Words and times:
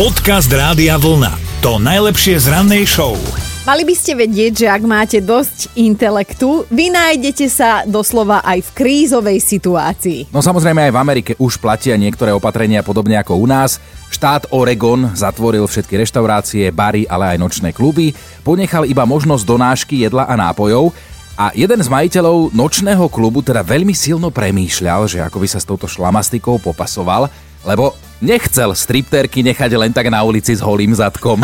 Podcast 0.00 0.48
Rádia 0.48 0.96
Vlna. 0.96 1.60
To 1.60 1.76
najlepšie 1.76 2.40
z 2.40 2.48
rannej 2.48 2.88
show. 2.88 3.20
Mali 3.68 3.84
by 3.84 3.92
ste 3.92 4.16
vedieť, 4.16 4.64
že 4.64 4.66
ak 4.72 4.80
máte 4.88 5.20
dosť 5.20 5.76
intelektu, 5.76 6.64
vy 6.72 6.88
nájdete 6.88 7.44
sa 7.52 7.84
doslova 7.84 8.40
aj 8.40 8.64
v 8.64 8.70
krízovej 8.80 9.44
situácii. 9.44 10.32
No 10.32 10.40
samozrejme 10.40 10.88
aj 10.88 10.92
v 10.96 11.00
Amerike 11.04 11.32
už 11.36 11.60
platia 11.60 12.00
niektoré 12.00 12.32
opatrenia 12.32 12.80
podobne 12.80 13.20
ako 13.20 13.44
u 13.44 13.44
nás. 13.44 13.76
Štát 14.08 14.48
Oregon 14.56 15.12
zatvoril 15.12 15.68
všetky 15.68 16.00
reštaurácie, 16.00 16.72
bary, 16.72 17.04
ale 17.04 17.36
aj 17.36 17.44
nočné 17.44 17.76
kluby. 17.76 18.16
Ponechal 18.40 18.88
iba 18.88 19.04
možnosť 19.04 19.44
donášky 19.44 20.00
jedla 20.00 20.24
a 20.24 20.32
nápojov. 20.32 20.96
A 21.36 21.52
jeden 21.52 21.76
z 21.76 21.92
majiteľov 21.92 22.56
nočného 22.56 23.04
klubu 23.12 23.44
teda 23.44 23.60
veľmi 23.60 23.92
silno 23.92 24.32
premýšľal, 24.32 25.12
že 25.12 25.20
ako 25.20 25.44
by 25.44 25.48
sa 25.52 25.60
s 25.60 25.68
touto 25.68 25.84
šlamastikou 25.84 26.56
popasoval, 26.56 27.28
lebo 27.68 27.92
nechcel 28.20 28.76
stripterky 28.76 29.40
nechať 29.40 29.70
len 29.74 29.90
tak 29.90 30.12
na 30.12 30.20
ulici 30.22 30.52
s 30.52 30.60
holým 30.60 30.92
zadkom. 30.92 31.40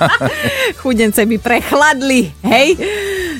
Chudence 0.82 1.22
by 1.22 1.38
prechladli, 1.38 2.34
hej? 2.42 2.76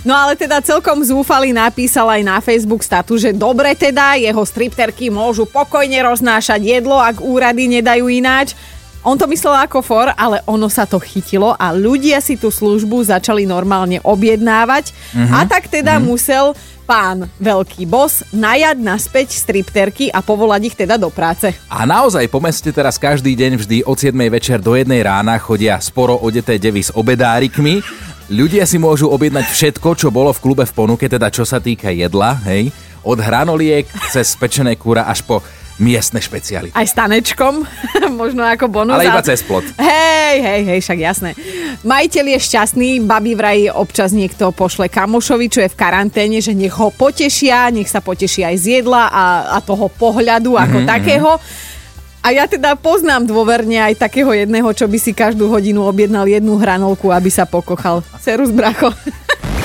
No 0.07 0.15
ale 0.15 0.39
teda 0.39 0.63
celkom 0.63 1.03
zúfalý 1.03 1.51
napísal 1.51 2.07
aj 2.09 2.23
na 2.23 2.37
Facebook 2.39 2.87
statu, 2.87 3.19
že 3.19 3.35
dobre 3.35 3.75
teda, 3.75 4.15
jeho 4.17 4.43
stripterky 4.47 5.11
môžu 5.11 5.45
pokojne 5.49 5.99
roznášať 6.07 6.61
jedlo, 6.63 6.97
ak 6.97 7.21
úrady 7.21 7.67
nedajú 7.69 8.07
ináč. 8.07 8.55
On 9.05 9.21
to 9.21 9.29
myslel 9.29 9.53
ako 9.53 9.85
for, 9.85 10.09
ale 10.17 10.41
ono 10.49 10.73
sa 10.73 10.89
to 10.89 10.97
chytilo 10.97 11.53
a 11.61 11.77
ľudia 11.77 12.25
si 12.25 12.41
tú 12.41 12.49
službu 12.49 13.05
začali 13.05 13.45
normálne 13.45 14.01
objednávať 14.01 14.97
mm-hmm. 14.97 15.29
a 15.29 15.41
tak 15.45 15.69
teda 15.69 16.01
mm-hmm. 16.01 16.09
musel 16.09 16.57
pán 16.89 17.29
veľký 17.37 17.85
bos 17.85 18.25
najať 18.33 18.77
naspäť 18.81 19.37
stripterky 19.37 20.09
a 20.09 20.25
povolať 20.25 20.73
ich 20.73 20.77
teda 20.77 20.97
do 20.97 21.13
práce. 21.13 21.53
A 21.69 21.85
naozaj 21.85 22.33
po 22.33 22.41
meste 22.41 22.73
teraz 22.73 22.97
každý 22.97 23.37
deň 23.37 23.53
vždy 23.61 23.79
od 23.85 23.97
7 24.01 24.17
večer 24.33 24.57
do 24.65 24.73
1 24.73 24.89
rána 25.05 25.37
chodia 25.37 25.77
sporo 25.85 26.17
odeté 26.25 26.57
devy 26.57 26.81
s 26.81 26.89
obedárikmi. 26.97 27.85
Ľudia 28.33 28.65
si 28.65 28.81
môžu 28.81 29.13
objednať 29.13 29.53
všetko, 29.53 30.01
čo 30.01 30.09
bolo 30.09 30.33
v 30.33 30.41
klube 30.41 30.65
v 30.65 30.73
ponuke, 30.73 31.05
teda 31.13 31.29
čo 31.29 31.45
sa 31.45 31.61
týka 31.61 31.93
jedla, 31.93 32.41
hej, 32.49 32.73
od 33.05 33.21
hranoliek 33.21 33.85
cez 34.09 34.33
pečené 34.41 34.81
kúra 34.81 35.05
až 35.05 35.21
po 35.29 35.45
miestne 35.79 36.23
špeciality. 36.23 36.75
Aj 36.75 36.87
s 36.87 36.95
tanečkom, 36.95 37.67
možno 38.21 38.47
ako 38.47 38.71
bonus. 38.71 38.99
Ale 38.99 39.11
iba 39.11 39.25
cez 39.27 39.43
plot. 39.43 39.67
Hej, 39.79 40.37
hej, 40.39 40.61
hej, 40.71 40.79
však 40.83 40.99
jasné. 40.99 41.31
Majiteľ 41.83 42.25
je 42.35 42.39
šťastný, 42.39 42.89
babi 43.03 43.35
vraj 43.35 43.67
občas 43.75 44.15
niekto 44.15 44.55
pošle 44.55 44.87
kamošovi, 44.87 45.47
čo 45.51 45.61
je 45.67 45.73
v 45.73 45.79
karanténe, 45.79 46.39
že 46.39 46.55
nech 46.55 46.75
ho 46.79 46.95
potešia, 46.95 47.75
nech 47.75 47.91
sa 47.91 47.99
poteší 47.99 48.47
aj 48.47 48.57
z 48.63 48.67
jedla 48.81 49.11
a, 49.11 49.25
a 49.55 49.59
toho 49.59 49.91
pohľadu 49.91 50.55
ako 50.55 50.79
mm-hmm. 50.83 50.93
takého. 50.95 51.31
A 52.25 52.33
ja 52.33 52.49
teda 52.49 52.73
poznám 52.73 53.29
dôverne 53.29 53.85
aj 53.85 54.01
takého 54.01 54.33
jedného, 54.33 54.73
čo 54.73 54.89
by 54.89 54.97
si 54.97 55.13
každú 55.13 55.45
hodinu 55.53 55.85
objednal 55.85 56.25
jednu 56.25 56.57
hranolku, 56.57 57.13
aby 57.13 57.29
sa 57.29 57.45
pokochal. 57.45 58.01
Serus, 58.17 58.49
bracho. 58.49 58.97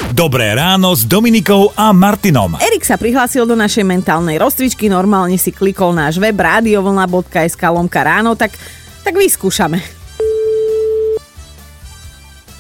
Dobré 0.10 0.58
ráno 0.58 0.90
s 0.98 1.06
Dominikou 1.06 1.70
a 1.78 1.94
Martinom. 1.94 2.58
Erik 2.58 2.82
sa 2.82 2.98
prihlásil 2.98 3.46
do 3.46 3.54
našej 3.54 3.86
mentálnej 3.86 4.42
rozcvičky, 4.42 4.90
normálne 4.90 5.38
si 5.38 5.54
klikol 5.54 5.94
náš 5.94 6.18
web 6.18 6.34
radiovlna.sk 6.34 7.62
lomka 7.70 8.02
ráno, 8.02 8.34
tak, 8.34 8.58
tak 9.06 9.14
vyskúšame. 9.14 9.78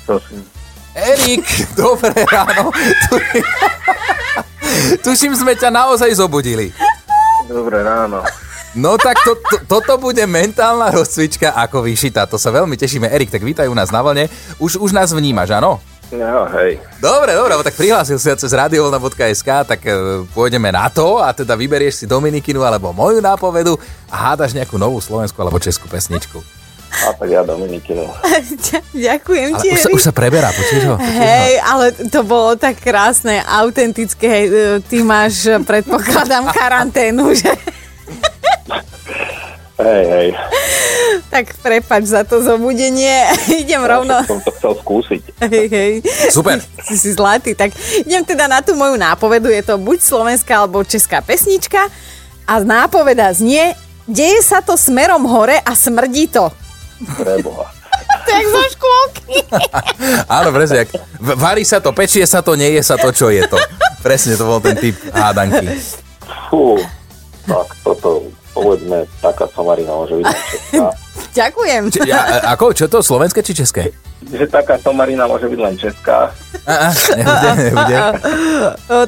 Prosím. 0.05 0.45
Erik, 0.93 1.41
dobré 1.73 2.21
ráno. 2.29 2.69
Tuším, 5.01 5.33
sme 5.33 5.57
ťa 5.57 5.73
naozaj 5.73 6.21
zobudili. 6.21 6.69
Dobré 7.49 7.81
ráno. 7.81 8.21
No 8.77 8.93
tak 9.01 9.17
to, 9.25 9.33
to, 9.41 9.65
toto 9.65 9.97
bude 9.97 10.21
mentálna 10.29 10.93
rozcvička 10.93 11.57
ako 11.57 11.81
vyšitá. 11.81 12.29
To 12.29 12.37
sa 12.37 12.53
veľmi 12.53 12.77
tešíme. 12.77 13.09
Erik, 13.09 13.33
tak 13.33 13.41
vítaj 13.41 13.65
u 13.65 13.73
nás 13.73 13.89
na 13.89 14.05
vlne. 14.05 14.29
Už, 14.61 14.77
už 14.77 14.93
nás 14.93 15.09
vnímaš, 15.09 15.49
áno? 15.57 15.81
No, 16.09 16.49
hej. 16.57 16.81
Dobre, 16.97 17.37
dobre, 17.37 17.53
tak 17.61 17.77
prihlásil 17.77 18.17
si 18.17 18.25
sa 18.25 18.33
cez 18.33 18.49
radiovolna.sk, 18.49 19.49
tak 19.61 19.79
e, 19.85 20.25
pôjdeme 20.33 20.73
na 20.73 20.89
to 20.89 21.21
a 21.21 21.29
teda 21.29 21.53
vyberieš 21.53 22.01
si 22.01 22.05
Dominikinu 22.09 22.65
alebo 22.65 22.89
moju 22.89 23.21
nápovedu 23.21 23.77
a 24.09 24.33
hádaš 24.33 24.57
nejakú 24.57 24.81
novú 24.81 24.97
slovenskú 24.97 25.37
alebo 25.37 25.61
českú 25.61 25.85
pesničku. 25.85 26.41
A 27.05 27.13
tak 27.13 27.29
ja 27.29 27.45
Dominikinu. 27.45 28.09
Ďakujem 28.97 29.53
Ale 29.53 29.61
ti, 29.61 29.69
už 29.69 29.79
sa, 29.85 29.89
už 29.93 30.01
sa 30.09 30.13
preberá, 30.13 30.49
počuješ 30.49 30.83
ho? 30.89 30.95
Hej, 30.97 31.61
ale 31.61 31.93
to 32.09 32.25
bolo 32.25 32.57
tak 32.57 32.81
krásne, 32.81 33.45
autentické. 33.45 34.25
Hej, 34.25 34.45
e, 34.49 34.61
ty 34.81 35.05
máš, 35.05 35.45
e, 35.45 35.61
predpokladám, 35.61 36.49
karanténu, 36.49 37.37
že? 37.37 37.53
Hej, 39.79 40.05
hej. 40.11 40.29
Tak 41.29 41.61
prepač 41.61 42.09
za 42.09 42.25
to 42.25 42.41
zobudenie. 42.41 43.29
Idem 43.61 43.85
rovno. 43.85 44.17
Ja 44.17 44.25
som 44.25 44.41
to 44.41 44.51
chcel 44.57 44.73
skúsiť. 44.81 45.21
Hej, 45.45 45.65
hej. 45.69 45.91
Super. 46.33 46.57
Si, 46.89 46.97
si 46.97 47.13
zlatý. 47.13 47.53
Tak 47.53 47.69
idem 48.01 48.25
teda 48.25 48.49
na 48.49 48.65
tú 48.65 48.73
moju 48.73 48.97
nápovedu. 48.97 49.45
Je 49.53 49.61
to 49.61 49.77
buď 49.77 50.01
slovenská 50.01 50.65
alebo 50.65 50.81
česká 50.81 51.21
pesnička. 51.21 51.85
A 52.49 52.53
nápoveda 52.65 53.29
znie, 53.29 53.77
deje 54.09 54.41
sa 54.41 54.65
to 54.65 54.73
smerom 54.73 55.21
hore 55.29 55.61
a 55.61 55.77
smrdí 55.77 56.33
to. 56.33 56.49
Preboha. 57.13 57.69
Tak 58.09 58.41
zo 58.45 58.63
škôlky. 58.73 59.37
Áno, 60.29 60.49
presne. 60.49 60.85
Varí 61.21 61.61
sa 61.61 61.77
to, 61.77 61.93
pečie 61.93 62.25
sa 62.25 62.41
to, 62.41 62.57
nie 62.57 62.77
je 62.77 62.81
sa 62.81 62.97
to, 62.97 63.09
čo 63.09 63.29
je 63.29 63.45
to. 63.45 63.57
Presne, 64.01 64.33
to 64.33 64.45
bol 64.49 64.61
ten 64.61 64.77
typ 64.77 64.97
hádanky. 65.13 65.77
Fú. 66.49 66.77
Tak 67.45 67.69
toto, 67.81 68.29
povedzme, 68.53 69.05
taká 69.21 69.49
somarina 69.49 69.93
môže 69.93 70.21
byť. 70.21 70.29
Ďakujem. 71.33 71.81
Či, 71.93 71.99
ja, 72.09 72.19
a- 72.41 72.57
ako? 72.57 72.73
Čo 72.73 72.85
to? 72.89 72.99
Slovenské 72.99 73.39
či 73.41 73.53
české? 73.53 73.93
Že 74.19 74.51
taká 74.51 74.75
somarina 74.83 75.25
môže 75.25 75.47
byť 75.47 75.59
len 75.59 75.75
česká. 75.79 76.35
A, 76.67 76.73
a, 76.73 76.89
nebude, 77.15 77.49
nebude. 77.71 77.95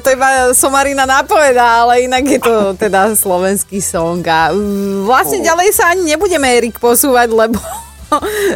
To 0.00 0.08
iba 0.08 0.28
somarina 0.56 1.04
nápoveda, 1.04 1.84
ale 1.84 2.08
inak 2.08 2.24
je 2.24 2.40
to 2.40 2.54
teda 2.74 3.12
slovenský 3.12 3.84
song. 3.84 4.24
A 4.24 4.50
mm, 4.50 5.04
vlastne 5.04 5.44
ďalej 5.44 5.68
sa 5.76 5.92
ani 5.92 6.16
nebudeme 6.16 6.48
Erik 6.48 6.80
posúvať, 6.80 7.28
lebo 7.28 7.60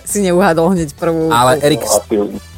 si 0.08 0.24
neuhádol 0.24 0.72
hneď 0.74 0.96
prvú. 0.96 1.28
Ale 1.28 1.60
Erik, 1.60 1.84
Asi 1.84 2.16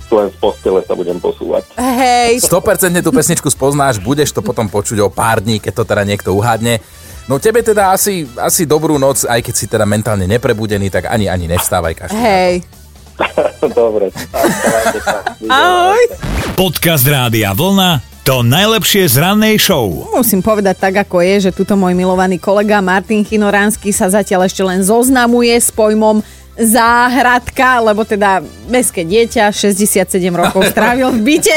len 0.08 0.32
z 0.32 0.36
postele 0.40 0.80
sa 0.88 0.96
budem 0.96 1.20
posúvať. 1.20 1.69
Hej, 1.76 2.48
100% 2.48 3.04
tú 3.04 3.10
pesničku 3.12 3.48
spoznáš, 3.52 4.00
budeš 4.00 4.32
to 4.32 4.40
potom 4.40 4.64
počuť 4.64 5.04
o 5.04 5.12
pár 5.12 5.44
dní, 5.44 5.60
keď 5.60 5.72
to 5.76 5.84
teda 5.84 6.02
niekto 6.08 6.32
uhádne. 6.32 6.80
No 7.28 7.36
tebe 7.36 7.60
teda 7.60 7.92
asi, 7.92 8.24
asi 8.40 8.64
dobrú 8.64 8.96
noc, 8.96 9.28
aj 9.28 9.44
keď 9.44 9.54
si 9.54 9.68
teda 9.68 9.84
mentálne 9.84 10.24
neprebudený, 10.24 10.88
tak 10.88 11.12
ani 11.12 11.28
ani 11.28 11.44
nevstávaj 11.44 11.92
každý. 11.92 12.16
hej. 12.16 12.54
Dobre. 13.76 14.08
Ahoj. 15.44 16.00
Podcast 16.56 17.04
Rádia 17.04 17.52
Vlna. 17.52 18.00
To 18.24 18.40
najlepšie 18.44 19.08
z 19.08 19.20
rannej 19.20 19.56
show. 19.60 19.88
Musím 20.12 20.40
povedať 20.40 20.76
tak, 20.76 20.94
ako 21.04 21.20
je, 21.20 21.48
že 21.48 21.50
tuto 21.52 21.76
môj 21.76 21.96
milovaný 21.96 22.36
kolega 22.40 22.80
Martin 22.80 23.24
Chinoránsky 23.24 23.92
sa 23.92 24.08
zatiaľ 24.08 24.44
ešte 24.48 24.60
len 24.64 24.84
zoznamuje 24.84 25.52
s 25.52 25.68
pojmom 25.72 26.20
záhradka, 26.58 27.78
lebo 27.80 28.02
teda 28.02 28.38
mestské 28.66 29.02
dieťa, 29.02 29.48
67 29.48 30.02
rokov 30.28 30.66
strávil 30.72 31.08
v 31.10 31.20
byte. 31.24 31.56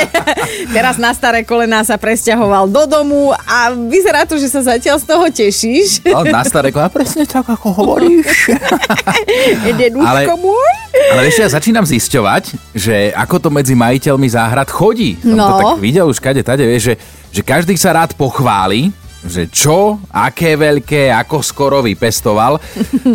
Teraz 0.69 0.95
na 0.95 1.12
staré 1.12 1.41
kolená 1.41 1.81
sa 1.81 1.95
presťahoval 1.95 2.66
do 2.67 2.84
domu 2.85 3.34
a 3.34 3.57
vyzerá 3.73 4.23
to, 4.23 4.35
že 4.35 4.47
sa 4.47 4.62
zatiaľ 4.63 4.97
z 4.97 5.06
toho 5.06 5.25
tešíš. 5.28 6.06
No, 6.06 6.22
na 6.23 6.41
staré 6.41 6.69
a 6.72 6.88
presne 6.88 7.25
tak, 7.25 7.44
ako 7.44 7.73
hovoríš. 7.75 8.53
Deduško 9.73 10.06
Ale- 10.07 10.38
môj. 10.38 10.72
Ale 10.91 11.22
ešte 11.25 11.41
ja 11.41 11.50
začínam 11.50 11.83
zisťovať, 11.83 12.44
že 12.72 13.12
ako 13.12 13.35
to 13.39 13.50
medzi 13.50 13.73
majiteľmi 13.73 14.28
záhrad 14.28 14.68
chodí. 14.68 15.18
Som 15.18 15.33
to 15.33 15.39
No. 15.41 15.57
tak 15.57 15.79
videl 15.79 16.06
už 16.06 16.19
kade 16.19 16.41
tade, 16.41 16.62
vieš, 16.62 16.83
že, 16.83 16.95
že 17.31 17.41
každý 17.41 17.73
sa 17.73 17.91
rád 17.91 18.13
pochváli, 18.13 18.91
že 19.21 19.45
čo, 19.53 20.01
aké 20.09 20.57
veľké, 20.57 21.13
ako 21.13 21.45
skoro 21.45 21.85
vypestoval. 21.85 22.57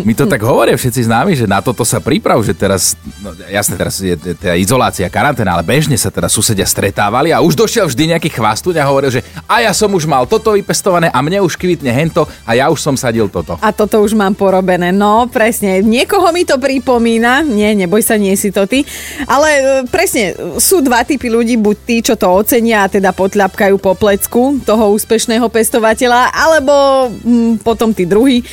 Mi 0.06 0.14
to 0.14 0.30
tak 0.30 0.38
hovoria 0.46 0.78
všetci 0.78 1.10
známi, 1.10 1.34
že 1.34 1.50
na 1.50 1.58
toto 1.58 1.82
sa 1.82 1.98
priprav, 1.98 2.38
že 2.46 2.54
teraz, 2.54 2.94
no 3.18 3.34
jasne, 3.50 3.74
teraz 3.74 3.98
je 3.98 4.14
t- 4.14 4.38
tá 4.38 4.54
izolácia, 4.54 5.10
karanténa, 5.10 5.58
ale 5.58 5.66
bežne 5.66 5.98
sa 5.98 6.14
teda 6.14 6.30
susedia 6.30 6.66
stretávali 6.66 7.34
a 7.34 7.42
už 7.42 7.58
došiel 7.58 7.90
vždy 7.90 8.14
nejaký 8.14 8.30
chvastuň 8.30 8.78
a 8.78 8.88
hovoril, 8.88 9.18
že 9.18 9.22
a 9.50 9.66
ja 9.66 9.74
som 9.74 9.90
už 9.90 10.06
mal 10.06 10.30
toto 10.30 10.54
vypestované 10.54 11.10
a 11.10 11.18
mne 11.22 11.42
už 11.42 11.58
kvitne 11.58 11.90
hento 11.90 12.26
a 12.46 12.54
ja 12.54 12.70
už 12.70 12.78
som 12.78 12.94
sadil 12.94 13.26
toto. 13.26 13.58
A 13.58 13.74
toto 13.74 13.98
už 14.02 14.14
mám 14.14 14.38
porobené. 14.38 14.94
No, 14.94 15.26
presne. 15.26 15.82
Niekoho 15.82 16.30
mi 16.30 16.46
to 16.46 16.58
pripomína. 16.60 17.42
Nie, 17.42 17.74
neboj 17.74 18.02
sa, 18.02 18.14
nie 18.14 18.34
si 18.38 18.54
to 18.54 18.68
ty. 18.70 18.86
Ale 19.26 19.48
e, 19.50 19.62
presne, 19.90 20.38
sú 20.62 20.80
dva 20.80 21.02
typy 21.02 21.26
ľudí. 21.26 21.58
Buď 21.58 21.76
tí, 21.82 21.96
čo 22.04 22.14
to 22.14 22.30
ocenia 22.30 22.86
a 22.86 22.90
teda 22.90 23.10
potľapkajú 23.10 23.76
po 23.82 23.98
plecku 23.98 24.62
toho 24.62 24.94
úspešného 24.94 25.48
pestovateľa, 25.96 26.22
alebo 26.36 26.74
hm, 27.08 27.64
potom 27.64 27.96
tí 27.96 28.04
druhí, 28.04 28.44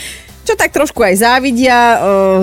čo 0.43 0.55
tak 0.55 0.71
trošku 0.71 1.03
aj 1.03 1.15
závidia. 1.19 1.75
E, 1.75 1.97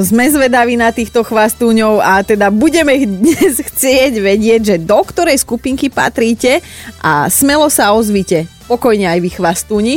sme 0.04 0.28
zvedaví 0.28 0.76
na 0.76 0.92
týchto 0.92 1.24
chvastúňov 1.24 2.00
a 2.04 2.20
teda 2.20 2.52
budeme 2.52 2.92
ich 3.00 3.08
dnes 3.08 3.60
chcieť 3.72 4.20
vedieť, 4.20 4.60
že 4.60 4.76
do 4.76 5.00
ktorej 5.00 5.40
skupinky 5.40 5.88
patríte 5.88 6.60
a 7.00 7.32
smelo 7.32 7.72
sa 7.72 7.96
ozvite. 7.96 8.44
Pokojne 8.68 9.08
aj 9.08 9.18
vy 9.24 9.30
chvastúni, 9.34 9.94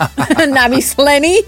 namyslení. 0.60 1.42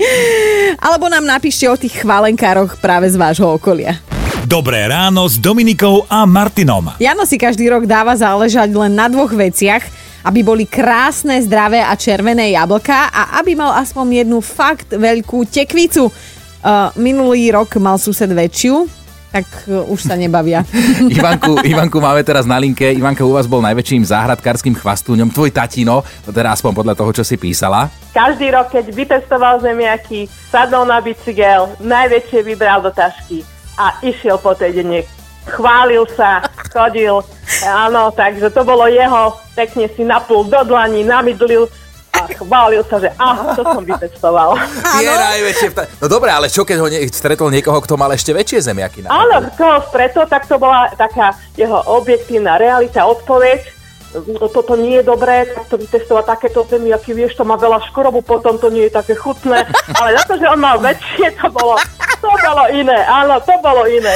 Alebo 0.81 1.07
nám 1.07 1.29
napíšte 1.29 1.69
o 1.69 1.77
tých 1.77 2.03
chválenkároch 2.03 2.81
práve 2.81 3.07
z 3.13 3.21
vášho 3.21 3.47
okolia. 3.47 4.01
Dobré 4.45 4.85
ráno 4.85 5.25
s 5.25 5.41
Dominikou 5.41 6.05
a 6.05 6.29
Martinom. 6.29 6.93
Jano 7.01 7.25
si 7.25 7.41
každý 7.41 7.65
rok 7.71 7.89
dáva 7.89 8.13
záležať 8.13 8.77
len 8.77 8.93
na 8.93 9.09
dvoch 9.09 9.33
veciach, 9.33 10.05
aby 10.25 10.41
boli 10.41 10.65
krásne, 10.65 11.37
zdravé 11.45 11.85
a 11.85 11.93
červené 11.95 12.57
jablka 12.57 13.13
a 13.13 13.39
aby 13.45 13.53
mal 13.53 13.77
aspoň 13.77 14.25
jednu 14.25 14.41
fakt 14.41 14.97
veľkú 14.97 15.45
tekvicu. 15.45 16.09
Uh, 16.65 16.89
minulý 16.97 17.53
rok 17.53 17.77
mal 17.77 18.01
sused 18.01 18.33
väčšiu, 18.33 18.89
tak 19.29 19.45
uh, 19.69 19.85
už 19.93 20.01
sa 20.09 20.17
nebavia. 20.17 20.65
Ivanku, 21.13 21.61
Ivanku 21.61 22.01
máme 22.01 22.25
teraz 22.25 22.49
na 22.49 22.57
linke. 22.57 22.89
Ivanka, 22.89 23.21
u 23.21 23.37
vás 23.37 23.45
bol 23.45 23.61
najväčším 23.61 24.01
záhradkárským 24.09 24.73
chvastúňom 24.73 25.29
tvoj 25.29 25.53
tatino, 25.53 26.01
teda 26.25 26.57
aspoň 26.57 26.73
podľa 26.73 26.95
toho, 26.97 27.11
čo 27.13 27.25
si 27.27 27.37
písala. 27.37 27.93
Každý 28.17 28.49
rok, 28.49 28.73
keď 28.73 28.97
vytestoval 28.97 29.61
zemiaky, 29.61 30.25
sadol 30.49 30.89
na 30.89 31.05
bicykel, 31.05 31.69
najväčšie 31.85 32.41
vybral 32.49 32.81
do 32.81 32.89
tašky 32.89 33.45
a 33.77 34.01
išiel 34.01 34.41
po 34.41 34.57
tej 34.57 34.81
denne. 34.81 35.05
Chválil 35.45 36.09
sa, 36.17 36.41
chodil, 36.73 37.21
áno, 37.63 38.11
takže 38.11 38.49
to 38.49 38.63
bolo 38.63 38.87
jeho, 38.87 39.23
pekne 39.53 39.87
si 39.89 40.03
napul 40.03 40.43
do 40.43 40.59
dlaní, 40.65 41.03
namydlil 41.03 41.71
a 42.13 42.31
chválil 42.33 42.83
sa, 42.85 42.97
že 42.97 43.11
ah, 43.17 43.53
to 43.53 43.63
som 43.63 43.83
vytestoval. 43.83 44.55
Tie 44.95 45.07
najväčšie 45.07 45.69
vta- 45.71 45.91
No 45.99 46.07
dobre, 46.07 46.31
ale 46.31 46.47
čo 46.47 46.63
keď 46.63 46.77
ho 46.79 46.87
nie- 46.87 47.07
stretol 47.09 47.51
niekoho, 47.51 47.79
kto 47.79 47.95
mal 47.95 48.11
ešte 48.11 48.31
väčšie 48.31 48.65
zemiaky? 48.65 49.03
Na 49.03 49.11
Áno, 49.13 49.51
koho 49.53 49.83
stretol, 49.85 50.25
tak 50.25 50.47
to 50.47 50.55
bola 50.57 50.91
taká 50.95 51.35
jeho 51.55 51.83
objektívna 51.91 52.55
realita, 52.55 53.03
odpoveď. 53.03 53.83
No, 54.15 54.47
toto 54.47 54.79
nie 54.79 54.95
je 54.95 55.05
dobré, 55.05 55.43
tak 55.45 55.67
to 55.67 55.75
vytestovať 55.75 56.39
takéto 56.39 56.63
zemiaky, 56.63 57.11
vieš, 57.13 57.35
to 57.35 57.43
má 57.43 57.59
veľa 57.59 57.83
škrobu, 57.91 58.23
potom 58.23 58.55
to 58.55 58.71
nie 58.71 58.87
je 58.87 58.95
také 58.95 59.19
chutné, 59.19 59.67
ale 59.99 60.15
na 60.15 60.23
to, 60.23 60.39
že 60.39 60.47
on 60.47 60.63
mal 60.63 60.79
väčšie, 60.79 61.35
to 61.35 61.51
bolo, 61.51 61.75
to 62.25 62.33
bolo 62.41 62.65
iné, 62.73 62.99
áno, 63.05 63.37
to 63.45 63.55
bolo 63.61 63.83
iné. 63.85 64.15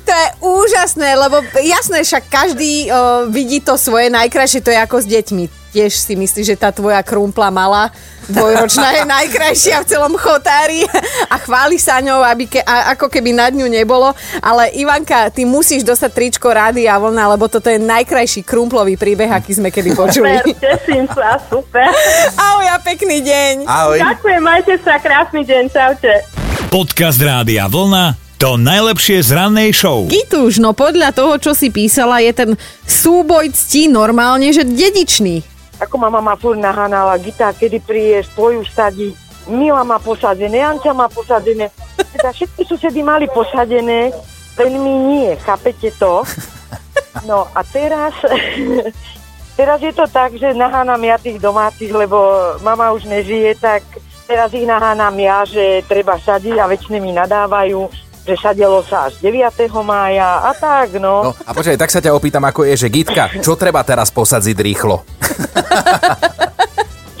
To 0.00 0.12
je 0.12 0.28
úžasné, 0.40 1.08
lebo 1.20 1.44
jasné, 1.60 2.00
však 2.00 2.24
každý 2.32 2.88
o, 2.88 3.28
vidí 3.28 3.60
to 3.60 3.76
svoje 3.76 4.08
najkrajšie, 4.08 4.64
to 4.64 4.72
je 4.72 4.80
ako 4.80 5.04
s 5.04 5.06
deťmi. 5.06 5.44
Tiež 5.76 5.92
si 5.92 6.16
myslíš, 6.16 6.56
že 6.56 6.56
tá 6.56 6.72
tvoja 6.72 7.04
krumpla 7.04 7.52
malá 7.52 7.92
dvojročná 8.32 8.96
je 8.96 9.04
najkrajšia 9.04 9.84
v 9.84 9.88
celom 9.92 10.14
chotári 10.18 10.82
a 11.30 11.36
chváli 11.36 11.76
sa 11.76 12.00
ňou, 12.00 12.24
aby 12.24 12.48
ke, 12.48 12.64
a, 12.64 12.96
ako 12.96 13.12
keby 13.12 13.36
nad 13.36 13.52
ňu 13.52 13.68
nebolo. 13.68 14.10
Ale 14.40 14.72
Ivanka, 14.74 15.30
ty 15.30 15.44
musíš 15.44 15.84
dostať 15.86 16.10
tričko 16.16 16.48
rády 16.50 16.88
a 16.88 16.96
vlna, 16.98 17.36
lebo 17.36 17.46
toto 17.46 17.70
je 17.70 17.76
najkrajší 17.76 18.42
krumplový 18.42 18.96
príbeh, 18.96 19.30
aký 19.30 19.52
sme 19.54 19.68
kedy 19.68 19.92
počuli. 19.94 20.40
Super, 20.40 20.58
teším 20.58 21.04
sa, 21.12 21.38
super. 21.44 21.86
Ahoj 22.34 22.66
a 22.72 22.78
pekný 22.80 23.20
deň. 23.22 23.54
Ahoj. 23.68 23.98
Ďakujem, 24.00 24.42
majte 24.42 24.74
sa, 24.80 24.98
krásny 24.98 25.44
deň, 25.44 25.64
čaute. 25.70 26.45
Podcast 26.66 27.22
Rádia 27.22 27.70
Vlna 27.70 28.18
to 28.42 28.58
najlepšie 28.58 29.22
z 29.22 29.30
rannej 29.32 29.70
show. 29.70 30.04
Gituš, 30.10 30.58
no 30.58 30.74
podľa 30.74 31.14
toho, 31.14 31.38
čo 31.38 31.54
si 31.54 31.70
písala, 31.70 32.18
je 32.20 32.32
ten 32.34 32.50
súboj 32.84 33.54
cti 33.54 33.86
normálne, 33.86 34.50
že 34.50 34.66
dedičný. 34.66 35.40
Ako 35.78 35.94
ma 35.96 36.10
mama 36.10 36.34
furt 36.34 36.58
naháňala, 36.58 37.22
Gita, 37.22 37.54
kedy 37.54 37.78
prídeš, 37.80 38.28
tvoju 38.34 38.66
sadiť. 38.66 39.14
Mila 39.46 39.86
má 39.86 40.02
posadené, 40.02 40.58
Anča 40.58 40.90
má 40.90 41.06
posadené. 41.06 41.70
Teda 42.12 42.34
všetky 42.34 42.66
susedy 42.66 43.00
mali 43.00 43.30
posadené, 43.30 44.10
len 44.58 44.72
my 44.74 44.94
nie, 45.14 45.28
chápete 45.46 45.94
to? 45.96 46.26
No 47.30 47.46
a 47.54 47.62
teraz, 47.62 48.12
teraz 49.58 49.78
je 49.80 49.94
to 49.94 50.04
tak, 50.10 50.34
že 50.34 50.50
nahánam 50.50 50.98
ja 50.98 51.14
tých 51.16 51.38
domácich, 51.38 51.94
lebo 51.94 52.18
mama 52.60 52.90
už 52.90 53.06
nežije, 53.06 53.54
tak 53.62 53.86
teraz 54.26 54.50
ich 54.52 54.66
nahánam 54.66 55.14
ja, 55.16 55.46
že 55.46 55.86
treba 55.86 56.18
sadiť 56.18 56.58
a 56.58 56.66
väčšine 56.66 56.98
mi 56.98 57.14
nadávajú, 57.14 57.86
že 58.26 58.34
sadilo 58.34 58.82
sa 58.82 59.06
až 59.06 59.22
9. 59.22 59.70
mája 59.86 60.42
a 60.42 60.52
tak, 60.52 60.98
No 60.98 61.30
a 61.30 61.50
počkaj, 61.54 61.78
tak 61.78 61.94
sa 61.94 62.02
ťa 62.02 62.10
opýtam, 62.10 62.42
ako 62.42 62.66
je, 62.66 62.74
že 62.74 62.88
Gitka, 62.90 63.30
čo 63.38 63.54
treba 63.54 63.86
teraz 63.86 64.10
posadziť 64.10 64.56
rýchlo? 64.58 65.06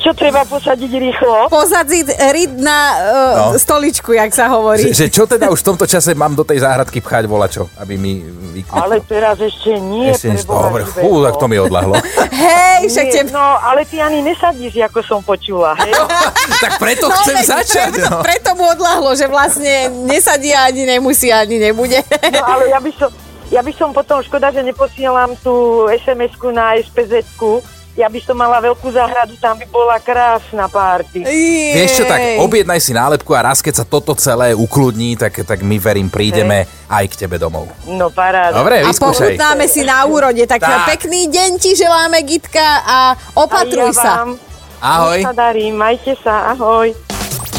Čo 0.06 0.14
treba 0.14 0.46
posadiť 0.46 0.92
rýchlo? 1.02 1.50
Pozadziť 1.50 2.06
rid 2.30 2.62
na 2.62 2.78
uh, 2.94 3.34
No. 3.34 3.44
no. 3.50 3.58
stoličku, 3.58 4.14
jak 4.14 4.30
sa 4.30 4.46
hovorí. 4.46 4.86
Že, 4.86 4.94
že 4.94 5.06
čo 5.10 5.26
teda 5.26 5.50
už 5.50 5.66
v 5.66 5.66
tomto 5.66 5.82
čase 5.82 6.14
mám 6.14 6.30
do 6.30 6.46
tej 6.46 6.62
záhradky 6.62 7.02
pchať 7.02 7.26
volačo, 7.26 7.66
aby 7.74 7.98
mi 7.98 8.22
vykvitlo? 8.22 8.78
Ale 8.78 9.02
teraz 9.02 9.34
ešte 9.42 9.74
nie, 9.82 10.14
Ešte 10.14 10.46
Dobre, 10.46 10.86
fú, 10.86 11.26
tak 11.26 11.34
to 11.36 11.50
mi 11.50 11.58
odlahlo. 11.58 11.98
Hej, 12.30 12.86
však 12.86 13.06
te... 13.10 13.20
No, 13.34 13.58
ale 13.58 13.82
ty 13.82 13.98
ani 13.98 14.22
nesadíš, 14.22 14.78
ako 14.78 15.02
som 15.02 15.18
počula, 15.26 15.74
hej? 15.82 15.90
tak 16.62 16.78
preto 16.78 17.10
chcem 17.10 17.42
veď 17.42 17.46
začať. 17.58 17.90
Preto, 17.98 18.06
No. 18.14 18.22
preto 18.22 18.50
mu 18.54 18.64
odlahlo, 18.70 19.10
že 19.18 19.26
vlastne 19.26 19.90
nesadí 20.06 20.54
a 20.54 20.70
ani 20.70 20.86
nemusí, 20.86 21.34
ani 21.34 21.58
nebude. 21.58 21.98
No, 22.30 22.46
ale 22.46 22.70
ja 22.70 22.78
by 22.78 22.90
som, 22.94 23.10
ja 23.50 23.58
by 23.58 23.72
som 23.74 23.90
potom, 23.90 24.22
škoda, 24.22 24.54
že 24.54 24.62
neposielam 24.62 25.34
tú 25.42 25.86
SMS-ku 25.90 26.54
na 26.54 26.78
SPZ-ku, 26.78 27.58
ja 27.96 28.06
by 28.06 28.20
som 28.20 28.36
mala 28.36 28.60
veľkú 28.60 28.92
záhradu, 28.92 29.34
tam 29.36 29.56
by 29.56 29.66
bola 29.66 29.96
krásna 29.98 30.68
párty. 30.68 31.24
Vieš 31.72 31.90
čo, 31.96 32.04
tak 32.04 32.38
objednaj 32.38 32.76
si 32.76 32.92
nálepku 32.92 33.32
a 33.32 33.40
raz, 33.42 33.64
keď 33.64 33.74
sa 33.74 33.84
toto 33.84 34.12
celé 34.12 34.52
ukludní, 34.52 35.16
tak, 35.16 35.32
tak 35.42 35.64
my 35.64 35.80
verím, 35.80 36.12
prídeme 36.12 36.68
aj 36.86 37.04
k 37.08 37.24
tebe 37.24 37.40
domov. 37.40 37.72
No 37.88 38.12
paráda. 38.12 38.52
Dobre, 38.52 38.84
A 38.84 38.92
vyskúšaj. 38.92 39.32
pochutnáme 39.32 39.64
si 39.64 39.80
na 39.82 40.04
úrode. 40.04 40.44
Tak, 40.44 40.60
Tak. 40.60 40.92
pekný 40.92 41.26
deň 41.26 41.50
ti 41.56 41.72
želáme, 41.72 42.20
Gitka, 42.22 42.68
a 42.84 42.98
opatruj 43.34 43.90
A 43.90 43.90
ja 43.90 43.96
sa. 43.96 44.12
vám. 44.22 44.30
Ahoj. 44.76 45.18
Nech 45.18 45.26
sa 45.26 45.34
darí, 45.34 45.72
majte 45.72 46.12
sa, 46.20 46.52
ahoj. 46.52 46.92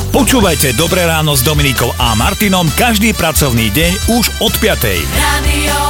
Počúvajte 0.08 0.74
Dobré 0.74 1.04
ráno 1.04 1.34
s 1.34 1.42
Dominikou 1.42 1.90
a 1.94 2.14
Martinom 2.14 2.66
každý 2.74 3.14
pracovný 3.14 3.70
deň 3.70 3.92
už 4.14 4.26
od 4.40 4.54
5. 4.56 5.02
Radio 5.14 5.87